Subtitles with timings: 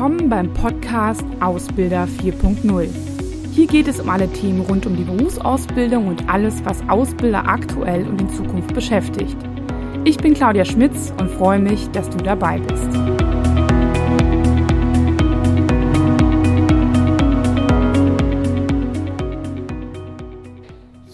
[0.00, 2.88] willkommen beim Podcast Ausbilder 4.0.
[3.52, 8.08] Hier geht es um alle Themen rund um die Berufsausbildung und alles, was Ausbilder aktuell
[8.08, 9.36] und in Zukunft beschäftigt.
[10.04, 12.96] Ich bin Claudia Schmitz und freue mich, dass du dabei bist.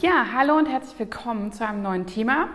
[0.00, 2.50] Ja, hallo und herzlich willkommen zu einem neuen Thema.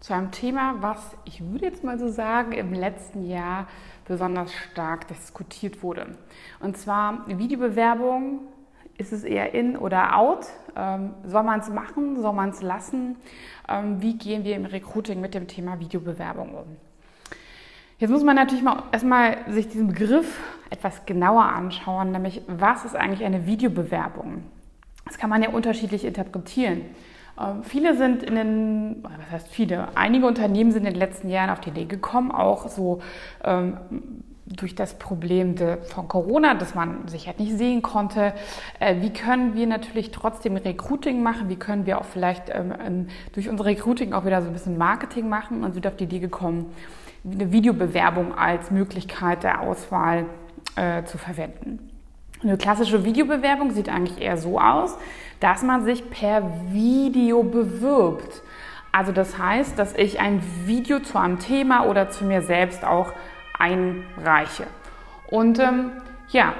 [0.00, 3.68] Zu einem Thema, was ich würde jetzt mal so sagen, im letzten Jahr
[4.06, 6.16] besonders stark diskutiert wurde.
[6.60, 8.40] Und zwar Videobewerbung,
[8.98, 10.46] ist es eher in oder out?
[10.76, 12.20] Ähm, soll man es machen?
[12.20, 13.16] Soll man es lassen?
[13.68, 16.76] Ähm, wie gehen wir im Recruiting mit dem Thema Videobewerbung um?
[17.98, 20.40] Jetzt muss man natürlich mal erstmal sich diesen Begriff
[20.70, 24.42] etwas genauer anschauen, nämlich was ist eigentlich eine Videobewerbung?
[25.04, 26.82] Das kann man ja unterschiedlich interpretieren.
[27.40, 31.50] Ähm, viele sind in den, was heißt viele, einige Unternehmen sind in den letzten Jahren
[31.50, 33.00] auf die Idee gekommen, auch so
[33.44, 33.76] ähm,
[34.46, 38.34] durch das Problem de, von Corona, dass man sich halt nicht sehen konnte.
[38.80, 41.48] Äh, wie können wir natürlich trotzdem Recruiting machen?
[41.48, 45.28] Wie können wir auch vielleicht ähm, durch unser Recruiting auch wieder so ein bisschen Marketing
[45.28, 45.64] machen?
[45.64, 46.72] Und sind auf die Idee gekommen,
[47.24, 50.26] eine Videobewerbung als Möglichkeit der Auswahl
[50.76, 51.88] äh, zu verwenden.
[52.42, 54.98] Eine klassische Videobewerbung sieht eigentlich eher so aus,
[55.42, 58.42] dass man sich per Video bewirbt.
[58.92, 63.12] Also das heißt, dass ich ein Video zu einem Thema oder zu mir selbst auch
[63.58, 64.64] einreiche.
[65.28, 65.90] Und ähm,
[66.28, 66.52] ja,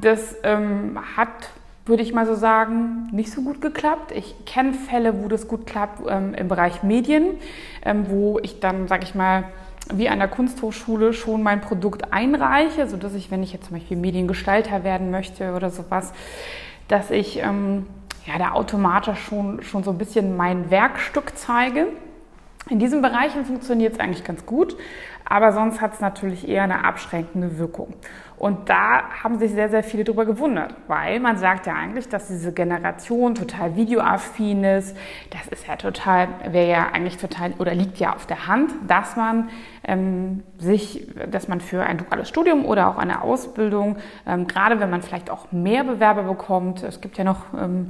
[0.00, 1.50] das ähm, hat,
[1.84, 4.12] würde ich mal so sagen, nicht so gut geklappt.
[4.12, 7.38] Ich kenne Fälle, wo das gut klappt ähm, im Bereich Medien,
[7.84, 9.44] ähm, wo ich dann, sage ich mal,
[9.92, 13.96] wie an der Kunsthochschule schon mein Produkt einreiche, sodass ich, wenn ich jetzt zum Beispiel
[13.96, 16.12] Mediengestalter werden möchte oder sowas,
[16.86, 17.86] dass ich ähm,
[18.28, 21.86] ja, da automatisch schon, schon so ein bisschen mein Werkstück zeige.
[22.68, 24.76] In diesen Bereichen funktioniert es eigentlich ganz gut,
[25.24, 27.94] aber sonst hat es natürlich eher eine abschränkende Wirkung.
[28.36, 32.28] Und da haben sich sehr, sehr viele darüber gewundert, weil man sagt ja eigentlich, dass
[32.28, 34.96] diese Generation total videoaffin ist.
[35.30, 39.16] Das ist ja total, wäre ja eigentlich total oder liegt ja auf der Hand, dass
[39.16, 39.48] man
[39.84, 43.96] ähm, sich, dass man für ein duales Studium oder auch eine Ausbildung,
[44.26, 47.88] ähm, gerade wenn man vielleicht auch mehr Bewerber bekommt, es gibt ja noch ähm,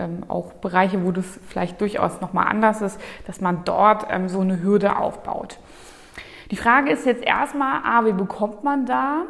[0.00, 4.40] ähm, auch Bereiche, wo das vielleicht durchaus nochmal anders ist, dass man dort ähm, so
[4.40, 5.58] eine Hürde aufbaut.
[6.50, 9.22] Die Frage ist jetzt erstmal, ah, wie bekommt man da?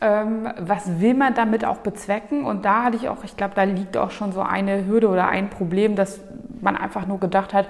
[0.00, 2.44] Ähm, was will man damit auch bezwecken?
[2.44, 5.28] Und da hatte ich auch, ich glaube, da liegt auch schon so eine Hürde oder
[5.28, 6.20] ein Problem, dass
[6.60, 7.66] man einfach nur gedacht hat,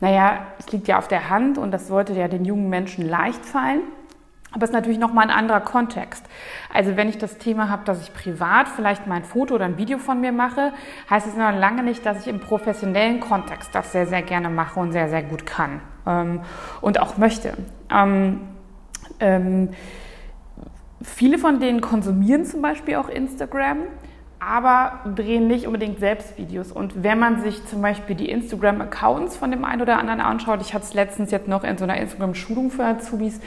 [0.00, 3.44] naja, es liegt ja auf der Hand und das sollte ja den jungen Menschen leicht
[3.44, 3.80] fallen.
[4.56, 6.24] Aber es ist natürlich nochmal ein anderer Kontext.
[6.72, 9.76] Also wenn ich das Thema habe, dass ich privat vielleicht mal ein Foto oder ein
[9.76, 10.72] Video von mir mache,
[11.10, 14.80] heißt es noch lange nicht, dass ich im professionellen Kontext das sehr, sehr gerne mache
[14.80, 16.40] und sehr, sehr gut kann ähm,
[16.80, 17.52] und auch möchte.
[17.94, 18.48] Ähm,
[19.20, 19.68] ähm,
[21.02, 23.80] viele von denen konsumieren zum Beispiel auch Instagram
[24.46, 26.70] aber drehen nicht unbedingt selbst Videos.
[26.70, 30.72] Und wenn man sich zum Beispiel die Instagram-Accounts von dem einen oder anderen anschaut, ich
[30.72, 33.40] hatte es letztens jetzt noch in so einer Instagram-Schulung für Azubis,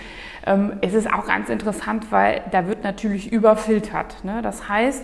[0.46, 4.24] ähm, es ist auch ganz interessant, weil da wird natürlich überfiltert.
[4.26, 4.42] Ne?
[4.42, 5.04] Das heißt,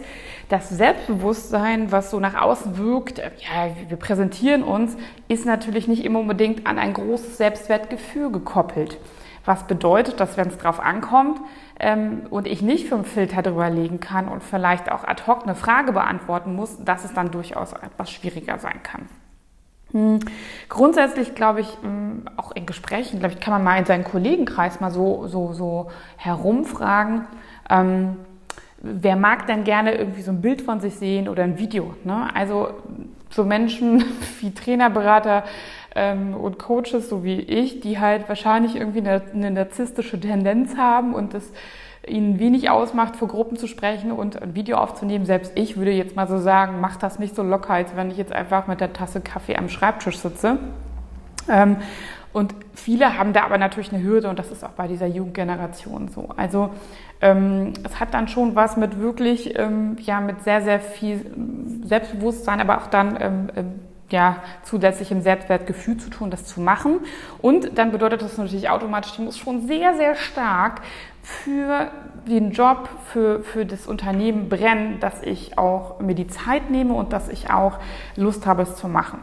[0.49, 4.97] das Selbstbewusstsein, was so nach außen wirkt, äh, ja, wir präsentieren uns,
[5.29, 8.97] ist natürlich nicht immer unbedingt an ein großes Selbstwertgefühl gekoppelt.
[9.45, 11.39] Was bedeutet, dass wenn es drauf ankommt
[11.79, 15.55] ähm, und ich nicht fünf Filter drüber legen kann und vielleicht auch ad hoc eine
[15.55, 19.07] Frage beantworten muss, dass es dann durchaus etwas schwieriger sein kann.
[19.91, 20.19] Hm.
[20.67, 24.79] Grundsätzlich glaube ich, hm, auch in Gesprächen, glaube ich, kann man mal in seinen Kollegenkreis
[24.79, 27.25] mal so, so, so herumfragen.
[27.69, 28.17] Ähm,
[28.81, 31.95] wer mag denn gerne irgendwie so ein Bild von sich sehen oder ein Video?
[32.03, 32.27] Ne?
[32.33, 32.69] Also
[33.29, 34.03] so Menschen
[34.41, 35.43] wie Trainerberater
[35.95, 41.13] ähm, und Coaches, so wie ich, die halt wahrscheinlich irgendwie eine, eine narzisstische Tendenz haben
[41.13, 41.51] und das
[42.07, 45.25] ihnen wenig ausmacht, vor Gruppen zu sprechen und ein Video aufzunehmen.
[45.25, 48.17] Selbst ich würde jetzt mal so sagen, mach das nicht so locker, als wenn ich
[48.17, 50.59] jetzt einfach mit der Tasse Kaffee am Schreibtisch sitze.
[51.49, 51.77] Ähm,
[52.33, 56.09] und viele haben da aber natürlich eine Hürde und das ist auch bei dieser Jugendgeneration
[56.09, 56.29] so.
[56.35, 56.69] Also
[57.21, 61.25] ähm, es hat dann schon was mit wirklich, ähm, ja, mit sehr, sehr viel
[61.85, 63.79] Selbstbewusstsein, aber auch dann ähm, ähm
[64.09, 66.99] ja, zusätzlichem Selbstwertgefühl zu tun, das zu machen.
[67.39, 70.81] Und dann bedeutet das natürlich automatisch, ich muss schon sehr, sehr stark
[71.23, 71.89] für
[72.27, 77.13] den Job, für, für das Unternehmen brennen, dass ich auch mir die Zeit nehme und
[77.13, 77.79] dass ich auch
[78.15, 79.19] Lust habe, es zu machen.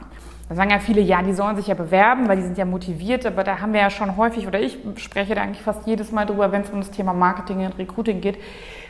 [0.53, 3.25] Da sagen ja viele, ja, die sollen sich ja bewerben, weil die sind ja motiviert,
[3.25, 6.27] aber da haben wir ja schon häufig, oder ich spreche da eigentlich fast jedes Mal
[6.27, 8.37] drüber, wenn es um das Thema Marketing und Recruiting geht,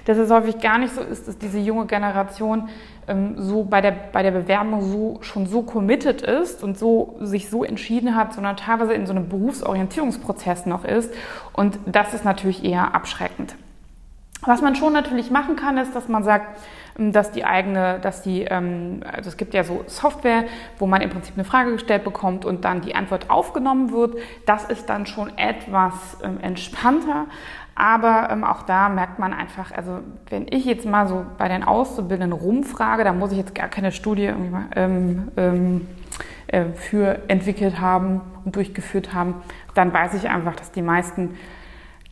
[0.04, 2.68] dass es häufig gar nicht so ist, dass diese junge Generation
[3.06, 7.48] ähm, so bei der, bei der Bewerbung so, schon so committed ist und so, sich
[7.48, 11.14] so entschieden hat, sondern teilweise in so einem Berufsorientierungsprozess noch ist.
[11.52, 13.54] Und das ist natürlich eher abschreckend.
[14.44, 16.58] Was man schon natürlich machen kann, ist, dass man sagt,
[16.98, 20.44] ähm, dass die eigene, dass die, ähm, also es gibt ja so Software,
[20.78, 24.16] wo man im Prinzip eine Frage gestellt bekommt und dann die Antwort aufgenommen wird.
[24.46, 27.26] Das ist dann schon etwas ähm, entspannter.
[27.74, 31.64] Aber ähm, auch da merkt man einfach, also wenn ich jetzt mal so bei den
[31.64, 35.88] Auszubildenden rumfrage, da muss ich jetzt gar keine Studie mal, ähm, ähm,
[36.48, 39.36] äh, für entwickelt haben und durchgeführt haben,
[39.74, 41.38] dann weiß ich einfach, dass die meisten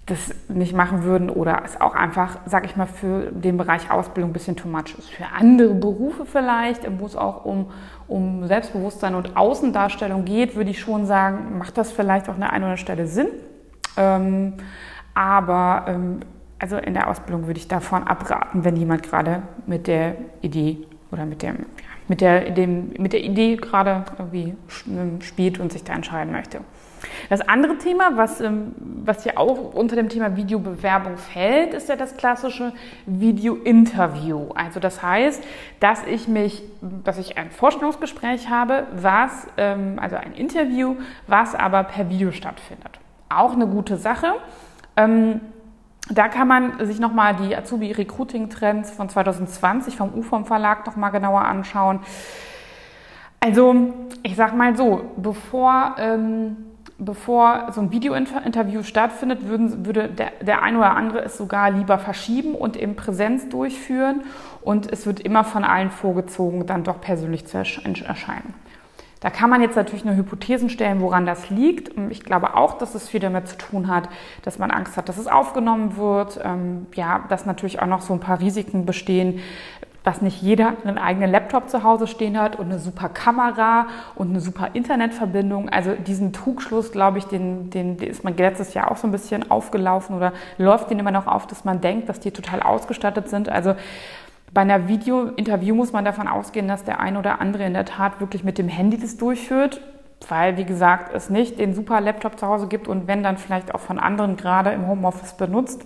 [0.07, 4.31] das nicht machen würden oder es auch einfach, sag ich mal, für den Bereich Ausbildung
[4.31, 5.11] ein bisschen too much ist.
[5.11, 7.71] Für andere Berufe vielleicht, wo es auch um,
[8.09, 12.53] um Selbstbewusstsein und Außendarstellung geht, würde ich schon sagen, macht das vielleicht auch an der
[12.53, 13.29] einen oder anderen Stelle Sinn.
[13.97, 14.55] Ähm,
[15.15, 16.21] aber ähm,
[16.59, 20.79] also in der Ausbildung würde ich davon abraten, wenn jemand gerade mit der Idee
[21.11, 21.67] oder mit dem,
[22.09, 24.55] mit der, dem, mit der Idee gerade irgendwie
[25.21, 26.61] spielt und sich da entscheiden möchte.
[27.29, 28.75] Das andere Thema, was, ähm,
[29.05, 32.73] was ja auch unter dem Thema Videobewerbung fällt, ist ja das klassische
[33.07, 34.49] Video-Interview.
[34.55, 35.43] Also das heißt,
[35.81, 36.63] dass ich mich,
[37.05, 42.99] dass ich ein Vorstellungsgespräch habe, was, ähm, also ein Interview, was aber per Video stattfindet.
[43.29, 44.35] Auch eine gute Sache.
[44.97, 45.41] Ähm,
[46.09, 52.01] da kann man sich nochmal die Azubi-Recruiting-Trends von 2020 vom UFOM Verlag nochmal genauer anschauen.
[53.39, 55.95] Also, ich sag mal so, bevor
[57.01, 61.99] bevor so ein Videointerview stattfindet, würden, würde der, der ein oder andere es sogar lieber
[61.99, 64.23] verschieben und in Präsenz durchführen.
[64.63, 68.55] Und es wird immer von allen vorgezogen, dann doch persönlich zu erscheinen.
[69.21, 71.93] Da kann man jetzt natürlich nur Hypothesen stellen, woran das liegt.
[72.09, 74.09] Ich glaube auch, dass es viel damit zu tun hat,
[74.43, 76.41] dass man Angst hat, dass es aufgenommen wird.
[76.43, 79.41] Ähm, ja, dass natürlich auch noch so ein paar Risiken bestehen,
[80.03, 84.31] dass nicht jeder einen eigenen Laptop zu Hause stehen hat und eine super Kamera und
[84.31, 85.69] eine super Internetverbindung.
[85.69, 89.13] Also diesen Trugschluss, glaube ich, den, den, den ist man letztes Jahr auch so ein
[89.13, 93.29] bisschen aufgelaufen oder läuft den immer noch auf, dass man denkt, dass die total ausgestattet
[93.29, 93.49] sind.
[93.49, 93.75] Also
[94.53, 98.21] bei einer Video-Interview muss man davon ausgehen, dass der ein oder andere in der Tat
[98.21, 99.81] wirklich mit dem Handy das durchführt,
[100.29, 103.75] weil, wie gesagt, es nicht den super Laptop zu Hause gibt und wenn dann vielleicht
[103.75, 105.85] auch von anderen gerade im Homeoffice benutzt.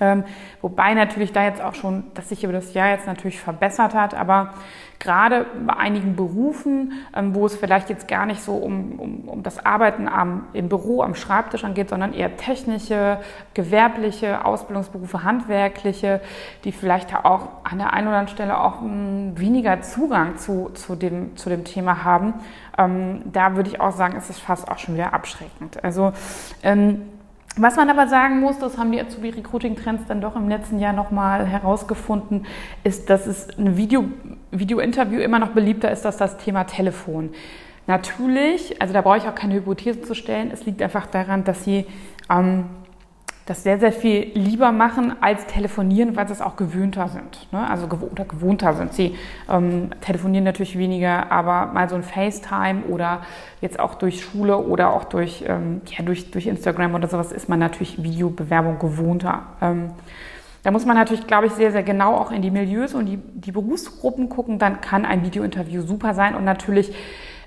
[0.00, 0.24] Ähm,
[0.60, 4.14] wobei natürlich da jetzt auch schon das sich über das Jahr jetzt natürlich verbessert hat,
[4.14, 4.54] aber
[4.98, 9.42] gerade bei einigen Berufen, ähm, wo es vielleicht jetzt gar nicht so um, um, um
[9.42, 13.18] das Arbeiten am, im Büro, am Schreibtisch angeht, sondern eher technische,
[13.52, 16.20] gewerbliche Ausbildungsberufe, handwerkliche,
[16.64, 20.70] die vielleicht auch an der einen oder anderen Stelle auch mh, hm, weniger Zugang zu,
[20.74, 22.34] zu, dem, zu dem Thema haben,
[22.78, 25.84] ähm, da würde ich auch sagen, ist es fast auch schon wieder abschreckend.
[25.84, 26.12] Also
[26.62, 27.02] ähm,
[27.56, 30.78] was man aber sagen muss, das haben die Azubi Recruiting Trends dann doch im letzten
[30.78, 32.46] Jahr nochmal herausgefunden,
[32.82, 34.04] ist, dass es ein Video,
[34.50, 37.30] Video-Interview immer noch beliebter ist als das Thema Telefon.
[37.86, 41.64] Natürlich, also da brauche ich auch keine Hypothese zu stellen, es liegt einfach daran, dass
[41.64, 41.86] sie
[42.30, 42.64] ähm,
[43.46, 47.46] das sehr, sehr viel lieber machen als telefonieren, weil sie es auch gewöhnter sind.
[47.52, 47.68] Ne?
[47.68, 48.94] Also gew oder gewohnter sind.
[48.94, 49.16] Sie
[49.50, 53.20] ähm, telefonieren natürlich weniger, aber mal so ein FaceTime oder
[53.60, 57.50] jetzt auch durch Schule oder auch durch, ähm, ja, durch, durch Instagram oder sowas ist
[57.50, 59.42] man natürlich Videobewerbung gewohnter.
[59.60, 59.90] Ähm,
[60.62, 63.18] da muss man natürlich, glaube ich, sehr, sehr genau auch in die Milieus und die,
[63.18, 64.58] die Berufsgruppen gucken.
[64.58, 66.94] Dann kann ein Videointerview super sein und natürlich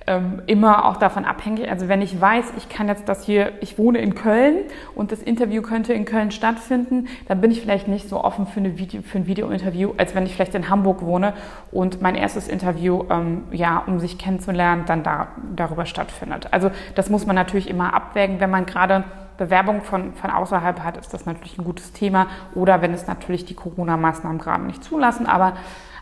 [0.08, 1.70] ähm, immer auch davon abhängig.
[1.70, 4.56] Also wenn ich weiß, ich kann jetzt das hier, ich wohne in Köln
[4.96, 8.62] und das Interview könnte in Köln stattfinden, dann bin ich vielleicht nicht so offen für,
[8.62, 11.34] eine Video, für ein Videointerview, als wenn ich vielleicht in Hamburg wohne
[11.72, 16.48] und mein erstes Interview, ähm, ja, um sich kennenzulernen, dann da, darüber stattfindet.
[16.52, 19.04] Also das muss man natürlich immer abwägen, wenn man gerade
[19.38, 22.28] Bewerbung von, von außerhalb hat, ist das natürlich ein gutes Thema.
[22.56, 25.28] Oder wenn es natürlich die Corona-Maßnahmen gerade nicht zulassen.
[25.28, 25.54] Aber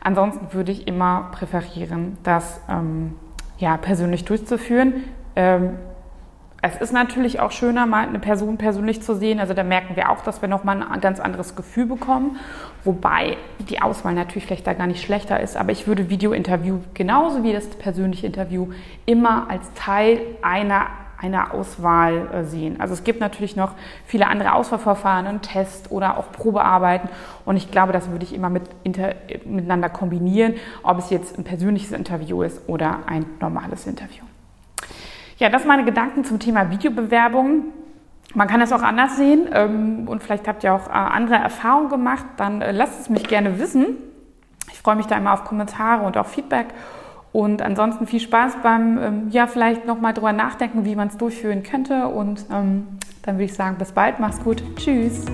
[0.02, 3.16] ansonsten würde ich immer präferieren, dass ähm,
[3.58, 5.04] ja, persönlich durchzuführen.
[5.36, 5.78] Ähm,
[6.62, 9.40] es ist natürlich auch schöner, mal eine Person persönlich zu sehen.
[9.40, 12.40] Also da merken wir auch, dass wir nochmal ein ganz anderes Gefühl bekommen.
[12.84, 13.38] Wobei
[13.70, 15.58] die Auswahl natürlich vielleicht da gar nicht schlechter ist.
[15.58, 18.70] Aber ich würde Video-Interview genauso wie das persönliche Interview
[19.06, 20.88] immer als Teil einer
[21.34, 22.80] einer Auswahl äh, sehen.
[22.80, 23.74] Also es gibt natürlich noch
[24.06, 27.10] viele andere Auswahlverfahren, einen Test oder auch Probearbeiten.
[27.46, 29.16] Und ich glaube, das würde ich immer mit, inter,
[29.46, 34.24] miteinander kombinieren, ob es jetzt ein persönliches Interview ist oder ein normales Interview.
[35.38, 37.66] Ja, das sind meine Gedanken zum Thema Videobewerbung.
[38.34, 41.90] Man kann es auch anders sehen ähm, und vielleicht habt ihr auch äh, andere Erfahrungen
[41.90, 42.26] gemacht.
[42.38, 43.98] Dann äh, lasst es mich gerne wissen.
[44.72, 46.68] Ich freue mich da immer auf Kommentare und auf Feedback.
[47.36, 51.64] Und ansonsten viel Spaß beim, ähm, ja, vielleicht nochmal drüber nachdenken, wie man es durchführen
[51.64, 52.08] könnte.
[52.08, 52.88] Und ähm,
[53.24, 55.26] dann würde ich sagen, bis bald, mach's gut, tschüss.